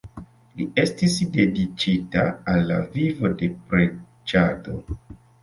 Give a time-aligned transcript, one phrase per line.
[0.59, 2.23] Li estis dediĉita
[2.55, 4.77] al la vivo de preĝado.